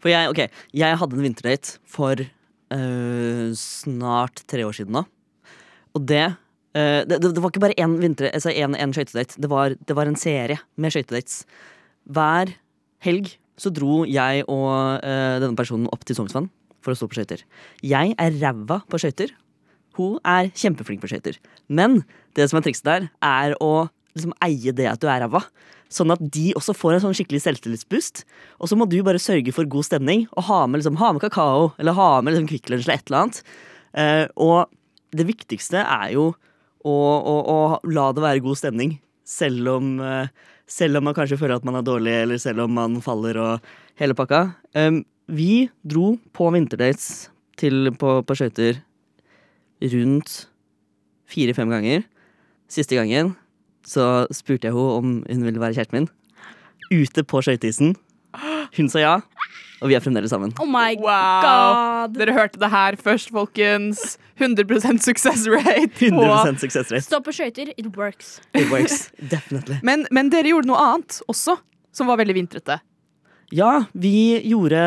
[0.00, 5.04] For jeg, okay, jeg hadde en vinterdate for øh, snart tre år siden nå.
[5.94, 6.28] Og det
[6.76, 9.40] øh, det, det, var ikke bare én vinter, altså skøytedate.
[9.40, 11.44] Det, det var en serie med skøytedates.
[12.06, 12.54] Hver
[13.04, 16.48] helg så dro jeg og uh, denne personen opp til Sognsvann
[16.80, 17.44] for å stå på skøyter.
[17.84, 19.34] Jeg er ræva på skøyter.
[19.98, 21.36] Hun er kjempeflink på skøyter.
[21.68, 22.00] Men
[22.38, 25.42] det som er trikset der, er å liksom eie det at du er ræva.
[25.92, 28.22] Sånn at de også får en sånn skikkelig selvtillitsboost.
[28.62, 31.24] Og så må du bare sørge for god stemning og ha med, liksom, ha med
[31.24, 33.42] kakao eller ha med liksom, Lunsj eller et eller annet.
[33.90, 36.30] Uh, og det viktigste er jo
[36.84, 38.96] å, og, og, la det være god stemning.
[39.26, 40.30] Selv om, eh,
[40.70, 43.72] selv om man kanskje føler at man er dårlig, eller selv om man faller og
[44.00, 44.46] hele pakka.
[45.30, 47.28] Vi dro på vinterdates
[47.60, 48.80] til, på, på skøyter
[49.92, 50.32] rundt
[51.30, 52.02] fire-fem ganger.
[52.70, 53.34] Siste gangen
[53.86, 56.10] så spurte jeg henne om hun ville være kjæresten min.
[56.90, 57.94] Ute på skøyteisen.
[58.76, 59.14] Hun sa ja,
[59.80, 60.52] og vi er fremdeles sammen.
[60.60, 61.40] Oh my Wow!
[61.44, 62.16] god.
[62.18, 64.18] Dere hørte det her først, folkens.
[64.40, 65.88] 100 success rate.
[65.98, 67.04] på 100 success rate.
[67.04, 68.40] Stå på skøyter, it works.
[68.54, 69.10] It works.
[69.20, 69.80] Definitely.
[69.88, 71.56] Men, men dere gjorde noe annet også,
[71.92, 72.78] som var veldig vintrete.
[73.52, 74.80] Ja, vi gjorde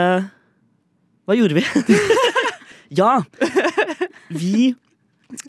[1.28, 1.64] Hva gjorde vi?
[3.00, 3.18] ja,
[4.32, 4.70] vi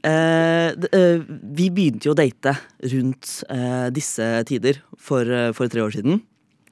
[0.02, 1.22] eh, eh,
[1.54, 2.56] Vi begynte jo å date
[2.90, 6.20] rundt eh, disse tider for, eh, for tre år siden.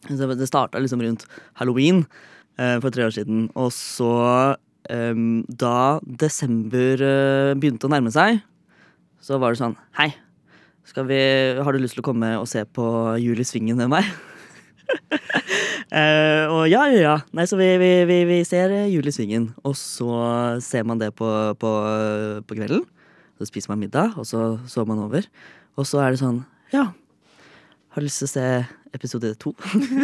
[0.09, 1.29] Det starta liksom rundt
[1.61, 2.03] halloween
[2.57, 3.47] for tre år siden.
[3.59, 4.57] Og så,
[4.91, 5.15] eh,
[5.49, 8.43] da desember eh, begynte å nærme seg,
[9.23, 10.11] så var det sånn Hei,
[11.07, 11.23] vi,
[11.63, 12.85] har du lyst til å komme og se på
[13.23, 14.09] Jul i Svingen med meg?
[15.93, 17.15] Uh, og ja, ja, ja.
[17.33, 21.01] Nei, så vi, vi, vi, vi ser eh, Jul i Svingen, og så ser man
[21.01, 21.73] det på, på,
[22.49, 22.83] på kvelden.
[23.39, 25.27] Så spiser man middag, og så sover man over.
[25.79, 26.43] Og så er det sånn,
[26.75, 26.91] ja
[27.93, 28.47] Har du lyst til å se
[28.95, 29.55] episode to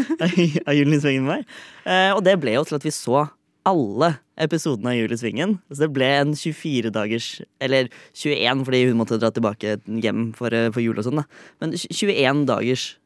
[0.69, 1.59] av Julen i Svingen med meg?
[1.85, 3.27] Eh, og det ble jo til at vi så
[3.69, 5.57] alle episodene av Jul i Svingen.
[5.71, 7.29] Så det ble en 24 dagers
[7.65, 11.21] Eller 21, fordi hun måtte dra tilbake hjem for, eh, for jul og sånn.
[11.21, 11.27] da
[11.61, 12.97] Men 21 dagers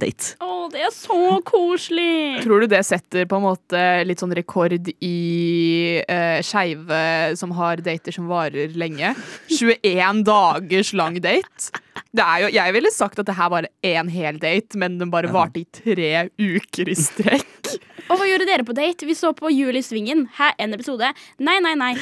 [0.00, 0.34] date.
[0.44, 2.42] Å, det er så koselig.
[2.44, 7.02] Tror du det setter på en måte litt sånn rekord i uh, skeive
[7.38, 9.14] som har dater som varer lenge?
[9.52, 11.84] 21 dagers lang date?
[12.14, 15.12] Det er jo, jeg ville sagt at det her var én hel date, men den
[15.12, 17.74] bare varte i tre uker i strekk.
[18.08, 19.06] Og hva gjorde dere på date?
[19.08, 20.26] Vi så på Jul i Svingen.
[20.38, 21.10] Hæ, en episode?
[21.44, 21.92] Nei, nei, nei.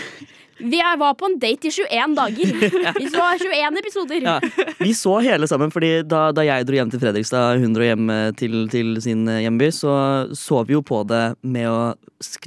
[0.58, 2.52] Vi er- var på en date i 21 dager.
[3.00, 4.22] Vi så 21 episoder.
[4.24, 4.36] Ja,
[4.80, 8.08] vi så hele sammen, fordi da, da jeg dro hjem til Fredrikstad, hun dro hjem
[8.10, 9.92] eh, til, til sin eh, hjemby, så
[10.36, 11.78] så vi jo på det med å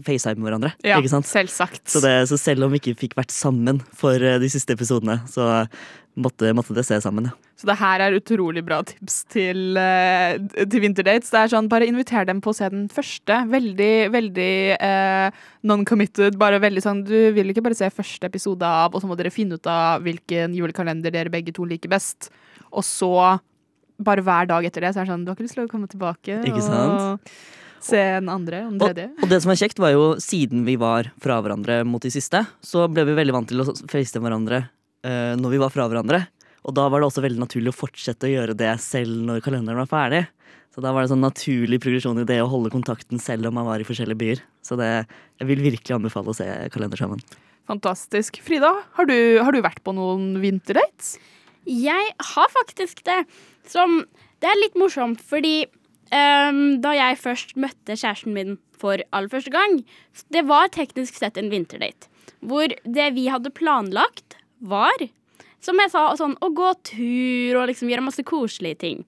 [0.01, 0.71] facetime med hverandre.
[0.83, 1.27] Ja, ikke sant?
[1.29, 1.83] selvsagt.
[1.91, 5.19] Så, det, så selv om vi ikke fikk vært sammen for eh, de siste episodene,
[5.29, 5.65] så
[6.21, 7.29] måtte, måtte det se sammen.
[7.29, 7.53] Ja.
[7.59, 11.31] Så det her er utrolig bra tips til, eh, til vinterdates.
[11.33, 13.39] Det er sånn, Bare inviter dem på å se den første.
[13.51, 15.31] Veldig, veldig eh,
[15.67, 16.37] non-committed.
[16.39, 19.31] Bare veldig sånn, Du vil ikke bare se første episode av, og så må dere
[19.33, 22.29] finne ut av hvilken julekalender dere begge to liker best.
[22.71, 23.39] Og så,
[23.99, 25.71] bare hver dag etter det, så er det sånn Du har ikke lyst til å
[25.71, 27.19] komme tilbake Ikke sant?
[27.19, 29.09] og se den andre og den Og, tredje?
[29.23, 32.45] og det som er kjekt, var jo siden vi var fra hverandre mot de siste,
[32.63, 34.61] så ble vi veldig vant til å facetime hverandre
[35.03, 36.25] når vi var fra hverandre.
[36.67, 39.79] Og da var det også veldig naturlig å fortsette å gjøre det selv når kalenderen
[39.79, 40.23] var ferdig.
[40.75, 43.67] Så da var det sånn naturlig progresjon i det å holde kontakten selv om man
[43.67, 44.43] var i forskjellige byer.
[44.65, 44.89] Så det,
[45.41, 47.23] jeg vil virkelig anbefale å se kalender sammen.
[47.69, 48.39] Fantastisk.
[48.45, 51.17] Frida, har du, har du vært på noen vinterdates?
[51.69, 53.23] Jeg har faktisk det.
[53.69, 54.03] Som
[54.41, 55.67] Det er litt morsomt, fordi
[56.15, 59.81] um, da jeg først møtte kjæresten min for aller første gang,
[60.31, 62.07] det var teknisk sett en vinterdate.
[62.39, 65.05] Hvor det vi hadde planlagt, var,
[65.63, 69.05] som jeg sa, sånn å gå tur og liksom gjøre masse koselige ting.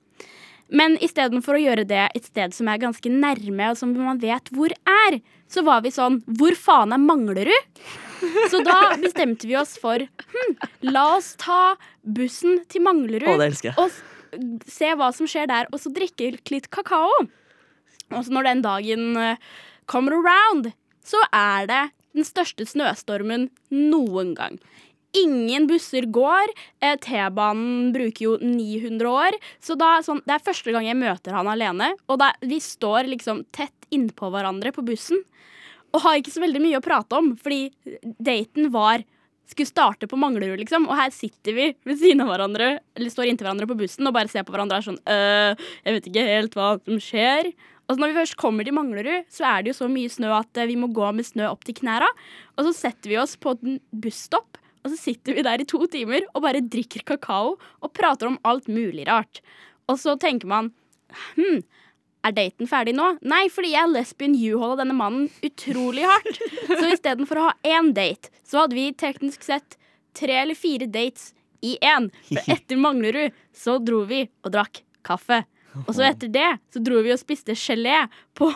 [0.72, 4.52] Men istedenfor å gjøre det et sted som er ganske nærme, og som man vet
[4.56, 5.20] hvor er,
[5.52, 7.82] så var vi sånn Hvor faen er Manglerud?
[8.52, 10.54] Så da bestemte vi oss for hm,
[10.94, 11.74] La oss ta
[12.06, 13.78] bussen til Manglerud Å, det elsker jeg.
[13.82, 17.10] og se hva som skjer der, og så drikke litt kakao.
[18.16, 19.42] Og så når den dagen eh,
[19.92, 20.70] kommer around,
[21.04, 21.82] så er det
[22.16, 24.56] den største snøstormen noen gang.
[25.18, 26.54] Ingen busser går.
[26.80, 29.38] eh, T-banen bruker jo 900 år.
[29.60, 31.94] Så da, sånn, det er første gang jeg møter han alene.
[32.08, 35.20] Og da, vi står liksom tett innpå hverandre på bussen
[35.92, 37.74] og har ikke så veldig mye å prate om, fordi
[38.24, 39.04] daten var
[39.52, 40.88] skulle starte på Manglerud, liksom.
[40.88, 44.16] Og her sitter vi ved siden av hverandre, eller står inntil hverandre på bussen og
[44.16, 47.52] bare ser på hverandre og er sånn øh, Jeg vet ikke helt hva som skjer.
[47.92, 50.62] Og når vi først kommer til Manglerud, så er det jo så mye snø at
[50.62, 52.08] eh, vi må gå med snø opp til knæra.
[52.56, 55.86] Og så setter vi oss på en busstopp, og så sitter vi der i to
[55.92, 59.42] timer og bare drikker kakao og prater om alt mulig rart.
[59.90, 60.72] Og så tenker man
[61.36, 61.62] hm,
[62.26, 63.08] er daten ferdig nå?
[63.26, 66.42] Nei, fordi jeg lesbian you-holda denne mannen utrolig hardt.
[66.70, 69.78] Så istedenfor å ha én date, så hadde vi teknisk sett
[70.18, 71.32] tre eller fire dates
[71.66, 72.10] i én.
[72.30, 75.44] For etter Manglerud så dro vi og drakk kaffe.
[75.86, 78.04] Og så etter det så dro vi og spiste gelé
[78.38, 78.50] på,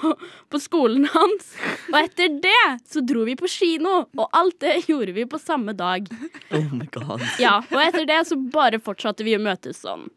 [0.51, 1.53] på skolen hans.
[1.93, 5.75] Og etter det så dro vi på kino, og alt det gjorde vi på samme
[5.77, 6.09] dag.
[6.51, 7.23] Oh my god.
[7.41, 10.09] Ja, Og etter det så bare fortsatte vi å møtes sånn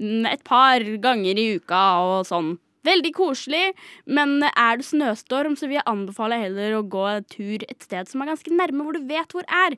[0.00, 2.56] mm, et par ganger i uka og sånn.
[2.86, 3.72] Veldig koselig,
[4.06, 8.22] men er det snøstorm, så vil jeg anbefale heller å gå tur et sted som
[8.22, 9.74] er ganske nærme, hvor du vet hvor er,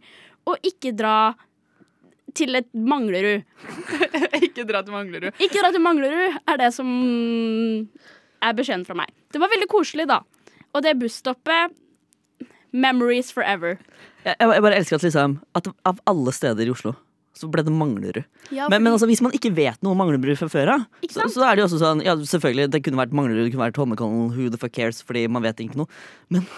[0.49, 1.33] og ikke dra
[2.39, 3.43] til et Manglerud.
[4.47, 5.35] Ikke dra til Manglerud.
[5.43, 6.89] Ikke dra til Manglerud er det som
[8.39, 9.11] er beskjeden fra meg.
[9.35, 10.23] Det var veldig koselig, da.
[10.75, 11.75] Og det busstoppet
[12.77, 13.79] Memories forever.
[14.27, 16.93] Jeg, jeg bare elsker at liksom At av alle steder i Oslo
[17.39, 18.25] så ble det Manglerud.
[18.51, 21.29] Ja, Men, men altså, hvis man ikke vet noe om Manglerud fra før av, så,
[21.31, 23.79] så er det jo også sånn Ja, selvfølgelig, det kunne vært Manglerud, det kunne vært
[23.79, 26.01] Holmenkollen, who the fuck cares, fordi man vet ikke noe.
[26.35, 26.49] Men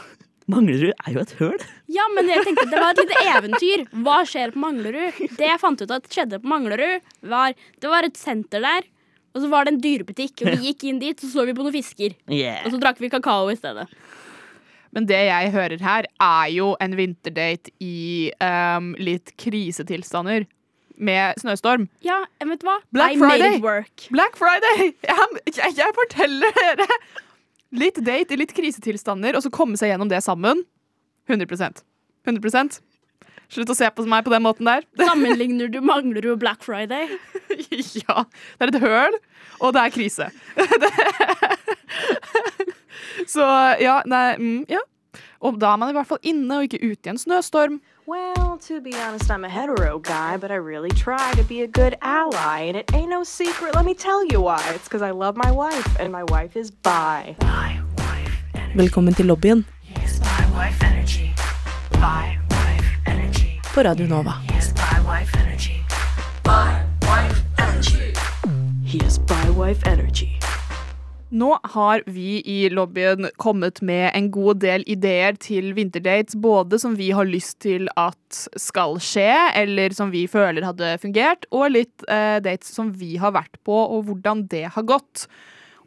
[0.51, 1.67] Manglerud er jo et høl.
[1.91, 3.85] Ja, men jeg tenkte det var et lite eventyr.
[4.05, 5.19] Hva skjer på Manglerud?
[5.39, 8.89] Det jeg fant ut at skjedde på Manglerud, var Det var et senter der,
[9.35, 10.43] og så var det en dyrebutikk.
[10.43, 12.17] Og vi gikk inn dit, så så vi på noen fisker.
[12.27, 12.65] Yeah.
[12.67, 13.87] Og så drakk vi kakao i stedet.
[14.91, 20.49] Men det jeg hører her, er jo en vinterdate i um, litt krisetilstander.
[21.01, 21.87] Med snøstorm.
[22.05, 22.75] Ja, vet du hva?
[22.93, 23.55] Black I made Friday.
[23.57, 24.03] it work.
[24.13, 24.91] Black Friday!
[25.09, 26.89] Jeg, jeg, jeg forteller dere!
[27.71, 30.65] Litt date i litt krisetilstander, og så komme seg gjennom det sammen.
[31.31, 31.85] 100%
[32.27, 32.81] 100
[33.51, 34.85] Slutt å se på meg på den måten der.
[35.09, 37.11] Sammenligner du mangler jo Black Friday?
[38.03, 38.25] ja.
[38.59, 39.19] Det er et høl,
[39.59, 40.29] og det er krise.
[43.35, 43.47] så
[43.83, 44.85] ja, nei mm, Ja.
[45.41, 47.79] Og da er man i hvert fall inne og ikke ute i en snøstorm.
[48.05, 51.67] Well, to be honest, I'm a hetero guy, but I really try to be a
[51.67, 53.75] good ally, and it ain't no secret.
[53.75, 54.63] Let me tell you why.
[54.75, 57.37] It's because I love my wife, and my wife is bi.
[58.75, 59.65] Velkommen til lobbyen
[63.75, 64.33] på Radio Nova.
[68.85, 70.40] He is bi wife energy.
[71.31, 76.97] Nå har vi i lobbyen kommet med en god del ideer til vinterdates, både som
[76.99, 82.05] vi har lyst til at skal skje, eller som vi føler hadde fungert, og litt
[82.11, 85.29] eh, dates som vi har vært på, og hvordan det har gått.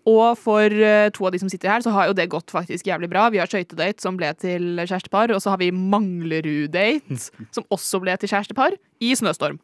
[0.08, 2.88] Og for eh, to av de som sitter her, så har jo det gått faktisk
[2.88, 3.28] jævlig bra.
[3.28, 7.20] Vi har skøytedate, som ble til kjærestepar, og så har vi Manglerud-date,
[7.56, 9.60] som også ble til kjærestepar, i snøstorm.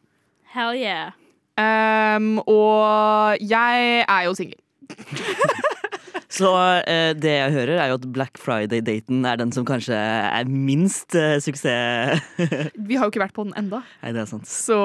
[0.52, 1.16] Hell yeah.
[1.60, 4.60] Um, og jeg er jo singel.
[6.30, 6.50] Så
[6.86, 11.16] eh, det jeg hører, er jo at Black Friday-daten er den som kanskje er minst
[11.18, 12.22] eh, suksess.
[12.78, 13.82] Vi har jo ikke vært på den enda.
[14.04, 14.46] Nei, det er sant.
[14.48, 14.78] Så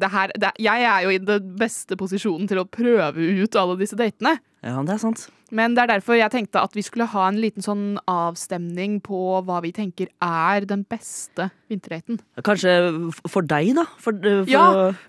[0.00, 3.78] det her, det, jeg er jo i den beste posisjonen til å prøve ut alle
[3.80, 4.36] disse datene.
[4.60, 5.30] Ja, det er sant.
[5.50, 9.40] Men det er derfor jeg tenkte at vi skulle ha en liten sånn avstemning på
[9.46, 12.20] hva vi tenker er den beste vinterdaten.
[12.46, 12.76] Kanskje
[13.24, 13.88] for deg, da?
[13.98, 14.66] For, eh, for Ja.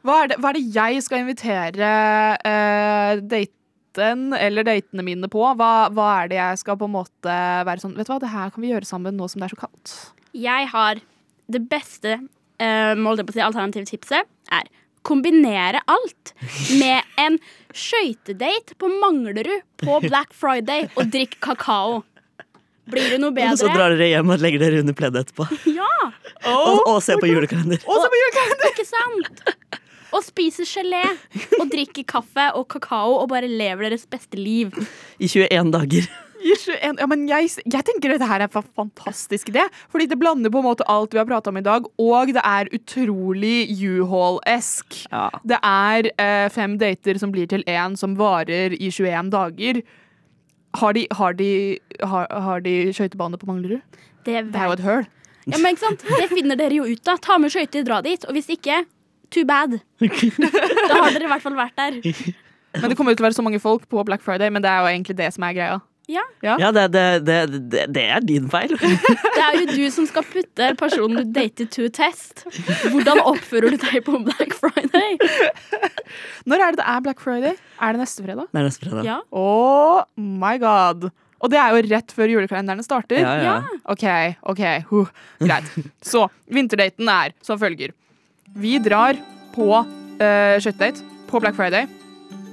[0.07, 1.91] Hva er, det, hva er det jeg skal invitere
[2.39, 3.19] eh,
[3.91, 5.43] daten eller datene mine på?
[5.57, 8.33] Hva, hva er det jeg skal på en måte være sånn Vet du hva, det
[8.33, 9.95] her kan vi gjøre sammen nå som det er så kaldt.
[10.37, 11.01] Jeg har
[11.51, 14.69] det beste uh, si, alternativtipset er
[15.03, 16.33] kombinere alt
[16.77, 17.39] med en
[17.73, 22.01] skøytedate på Manglerud på Black Friday og drikk kakao.
[22.91, 23.55] Blir det noe bedre?
[23.57, 25.47] Og så drar dere hjem og legger dere under pleddet etterpå.
[25.73, 25.89] Ja,
[26.51, 27.83] Og, og ser på julekalender.
[27.85, 28.71] Og så på julekalender!
[28.71, 29.43] ikke sant?
[30.11, 31.03] Og spiser gelé
[31.59, 34.73] og drikker kaffe og kakao og bare lever deres beste liv.
[35.19, 36.09] I 21 dager.
[36.41, 39.61] I 21, ja, men jeg, jeg tenker dette her er en fantastisk idé.
[39.93, 42.41] Fordi det blander på en måte alt vi har prata om i dag, og det
[42.41, 45.03] er utrolig U-Haul-esk.
[45.11, 45.27] Ja.
[45.47, 49.81] Det er eh, fem dater som blir til én som varer i 21 dager.
[50.81, 51.51] Har de, har de,
[52.01, 53.81] har, har de skøytebane på Manglerud?
[54.25, 55.05] Det Det er jo et høl.
[55.45, 56.03] ja, men ikke sant?
[56.07, 57.21] Det finner dere jo ut av.
[57.21, 58.25] Ta med skøyter, dra dit.
[58.25, 58.81] Og hvis ikke,
[59.31, 59.79] too bad.
[60.01, 62.01] Da har dere i hvert fall vært der.
[62.75, 64.71] Men Det kommer jo til å være så mange folk på Black Friday, men det
[64.71, 65.79] er jo egentlig det som er greia.
[66.11, 66.23] Ja.
[66.43, 66.57] Ja.
[66.59, 68.73] Ja, det, det, det, det, er din feil.
[69.37, 72.43] Det er jo du som skal putte personen du dater to test.
[72.91, 75.15] Hvordan oppfører du deg på Black Friday?
[76.49, 77.55] Når er det det er Black Friday?
[77.79, 78.49] Er det neste fredag?
[78.51, 79.07] Det er neste fredag.
[79.07, 79.19] Ja.
[79.31, 81.11] Oh my god.
[81.41, 83.23] Og det er jo rett før julekalenderne starter.
[83.23, 83.55] Ja, ja.
[83.89, 84.05] OK,
[84.51, 84.63] OK.
[84.91, 85.09] Huh.
[85.41, 85.71] Greit.
[86.05, 87.95] Så vinterdaten er som følger.
[88.53, 89.19] Vi drar
[89.55, 91.87] på uh, skøytedate på Black Friday.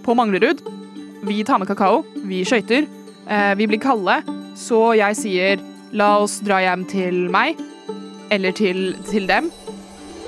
[0.05, 0.63] På Manglerud.
[1.27, 2.05] Vi tar med kakao.
[2.29, 2.87] Vi skøyter.
[3.29, 4.23] Eh, vi blir kalde,
[4.57, 7.59] så jeg sier la oss dra hjem til meg.
[8.33, 9.51] Eller til, til dem.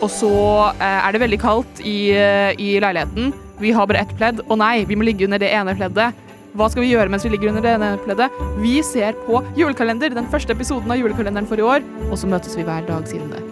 [0.00, 0.32] Og så
[0.72, 3.32] eh, er det veldig kaldt i, eh, i leiligheten.
[3.60, 4.42] Vi har bare ett pledd.
[4.48, 6.26] Å nei, vi må ligge under det ene pleddet.
[6.56, 8.40] Hva skal vi gjøre mens vi ligger under det ene pleddet?
[8.60, 11.84] Vi ser på julekalender, den første episoden av julekalenderen for i år.
[12.10, 13.44] Og så møtes vi hver dag siden det.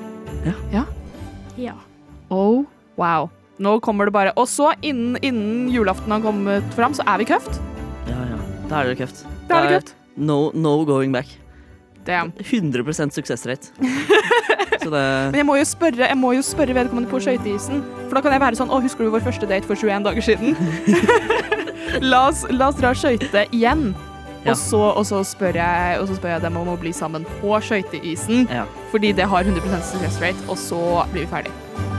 [0.48, 0.56] Ja.
[0.80, 0.88] ja.
[1.58, 1.76] Ja.
[2.30, 2.64] Oh,
[3.00, 3.28] wow.
[3.58, 7.28] Nå kommer det bare Og så, innen, innen julaften har kommet fram, så er vi
[7.28, 7.60] køft.
[8.06, 8.38] Ja, ja.
[8.68, 9.24] Da er det køft.
[9.48, 9.94] Da er det køft.
[10.16, 11.26] No, no going back.
[12.06, 12.32] Damn.
[12.38, 13.72] 100 suksessrate.
[14.82, 17.82] Så det Men jeg må spørre, jeg må jo spørre vedkommende på skøyteisen.
[18.06, 20.24] For da kan jeg være sånn Å, husker du vår første date for 21 dager
[20.24, 20.56] siden?
[22.12, 23.90] la, oss, la oss dra skøyte igjen.
[24.44, 24.54] Ja.
[24.54, 27.26] Og, så, og, så spør jeg, og så spør jeg dem om å bli sammen
[27.42, 28.46] på skøyteisen.
[28.54, 28.64] Ja.
[28.94, 31.97] Fordi det har 100 success rate, og så blir vi ferdig.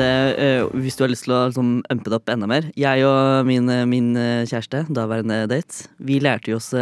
[0.00, 0.10] Det,
[0.40, 3.46] eh, hvis du har lyst til å liksom, umpe det opp enda mer Jeg og
[3.48, 6.72] min, eh, min eh, kjæreste, daværende date, vi lærte jo oss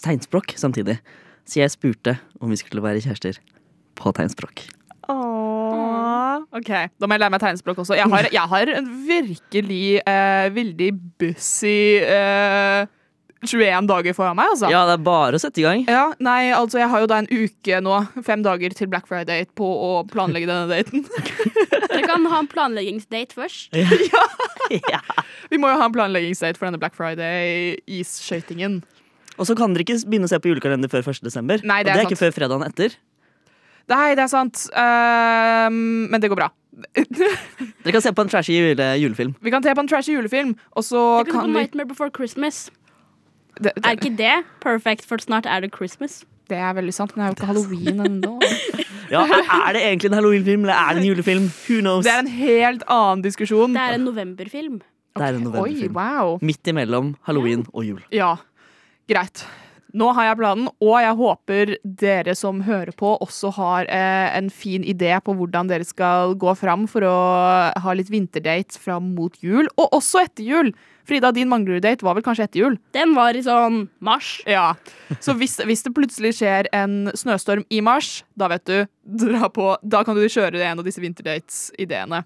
[0.00, 1.00] tegnspråk samtidig.
[1.44, 3.40] Så jeg spurte om vi skulle være kjærester
[3.98, 4.68] på tegnspråk.
[5.10, 5.50] Åh.
[6.50, 7.96] OK, da må jeg lære meg tegnspråk også.
[7.98, 12.88] Jeg har, jeg har en virkelig eh, veldig bussy eh,
[13.40, 14.68] 21 dager foran meg, altså.
[14.72, 15.84] Ja, det er bare å sette i gang.
[15.88, 19.46] Ja, nei, altså jeg har jo da en uke nå, fem dager til Black Friday
[19.56, 21.06] på å planlegge denne daten.
[21.88, 23.76] Dere kan ha en planleggingsdate først.
[24.92, 25.00] ja.
[25.48, 28.82] Vi må jo ha en planleggingsdate for denne Black Friday-isskøytingen.
[29.40, 31.24] Og så kan dere ikke begynne å se på julekalender før 1.
[31.24, 31.62] desember.
[31.64, 32.98] Nei, det og er det er ikke før fredagen etter.
[33.90, 36.50] Nei, det er sant, Uh, men det går bra.
[36.94, 39.32] Dere kan se på en trashy jule, julefilm.
[39.42, 41.56] Vi kan se på en trashy julefilm, og så Dere kan se kan på vi
[41.58, 42.68] Nightmare Before Christmas.
[43.58, 46.22] Det, Er ikke det perfect, for snart er det Christmas?
[46.50, 48.36] det er veldig sant, men det er jo ikke halloween ennå.
[49.10, 51.46] Ja, er, det egentlig en halloweenfilm, eller er det en julefilm?
[51.64, 52.04] Who knows?
[52.06, 53.72] Det er en helt annen diskusjon.
[53.74, 54.76] Det er en novemberfilm.
[55.18, 56.36] Det er en Oi, wow.
[56.46, 58.04] Midt imellom halloween og jul.
[58.14, 58.36] Ja,
[59.10, 59.42] greit.
[59.98, 61.72] Nå har jeg planen, og jeg håper
[62.04, 66.54] dere som hører på, også har eh, en fin idé på hvordan dere skal gå
[66.62, 67.16] fram for å
[67.82, 70.70] ha litt vinterdate fram mot jul, og også etter jul.
[71.10, 72.76] Frida, din Manglerud-date var vel kanskje etter jul?
[72.94, 74.36] Den var i sånn mars.
[74.46, 74.76] Ja.
[75.18, 78.76] Så hvis, hvis det plutselig skjer en snøstorm i mars, da vet du,
[79.26, 82.22] dra på, da kan du kjøre en av disse vinterdates-ideene.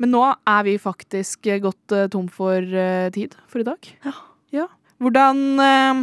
[0.00, 3.90] Men nå er vi faktisk gått eh, tom for eh, tid for i dag.
[4.52, 4.64] Ja.
[5.02, 6.00] Hvordan, eh,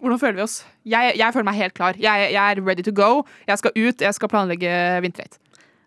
[0.00, 0.60] hvordan føler vi oss?
[0.86, 1.98] Jeg, jeg føler meg helt klar.
[2.00, 3.26] Jeg, jeg er ready to go.
[3.48, 4.70] Jeg skal ut, jeg skal planlegge
[5.04, 5.42] vinterdate.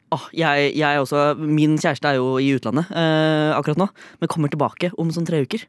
[0.10, 3.90] Åh, jeg, jeg også, Min kjæreste er jo i utlandet eh, akkurat nå,
[4.22, 5.66] men kommer tilbake om sånn tre uker.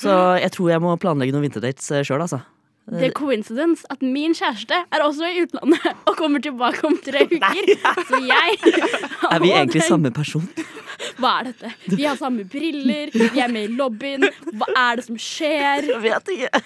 [0.00, 2.42] Så jeg tror jeg må planlegge noen vinterdates uh, sjøl, altså.
[2.86, 7.24] Det er coincidence at min kjæreste er også i utlandet og kommer tilbake om tre
[7.32, 7.72] uker.
[8.06, 8.58] Så jeg
[9.32, 10.46] Er vi egentlig samme person?
[11.18, 11.72] Hva er dette?
[11.90, 14.28] Vi har samme briller, vi er med i lobbyen.
[14.54, 15.90] Hva er det som skjer?
[15.90, 16.62] Jeg vet ikke.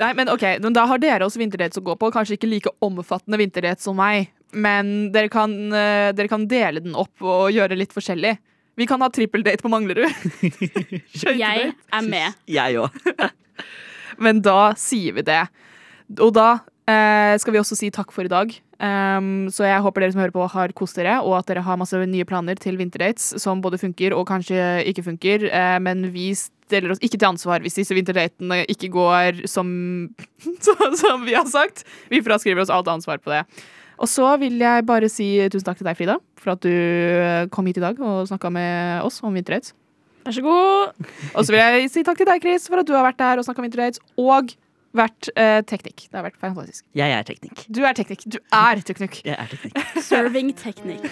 [0.00, 2.12] Nei, men ok, men Da har dere også vinterdates å gå på.
[2.14, 4.30] Kanskje ikke like omfattende vinterdates som meg.
[4.52, 8.36] Men dere kan, eh, dere kan dele den opp og gjøre litt forskjellig.
[8.80, 10.08] Vi kan ha trippeldate på Manglerud.
[11.36, 12.38] Jeg er med.
[12.48, 12.96] Jeg òg.
[14.24, 15.42] Men da sier vi det.
[16.18, 16.48] Og da
[16.88, 18.52] eh, skal vi også si takk for i dag.
[18.80, 21.76] Um, så jeg håper dere som hører på, har kost dere, og at dere har
[21.76, 24.56] masse nye planer til vinterdates som både funker og kanskje
[24.88, 25.44] ikke funker.
[25.50, 29.68] Eh, men vi stiller oss ikke til ansvar hvis disse vinterdatene ikke går som,
[31.02, 31.84] som vi har sagt.
[32.08, 33.44] Vi fraskriver oss alt ansvar på det.
[34.00, 37.44] Og så vil jeg bare si tusen takk til deg, Frida, for at du eh,
[37.52, 39.74] kom hit i dag og snakka med oss om vinterdates.
[40.24, 41.06] Vær så god.
[41.34, 43.40] Og så vil jeg si takk til deg, Chris, for at du har vært der
[43.40, 44.02] og snakka om vinterdates.
[44.20, 44.54] Og
[44.96, 46.08] vært eh, teknikk.
[46.08, 46.84] Det har vært fantastisk.
[46.98, 47.62] Jeg er teknikk.
[47.68, 48.24] Du er teknikk.
[48.26, 49.20] Du er teknikk.
[49.26, 49.78] Jeg er teknikk.
[50.10, 51.06] Serving teknikk.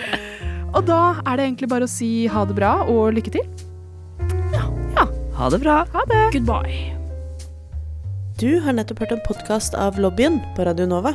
[0.76, 3.46] Og da er det egentlig bare å si ha det bra og lykke til.
[4.52, 4.66] Ja.
[5.36, 5.78] Ha det bra.
[5.94, 6.24] Ha det.
[6.34, 6.92] Goodbye.
[8.40, 11.14] Du har nettopp hørt en podkast av Lobbyen på Radio Nova.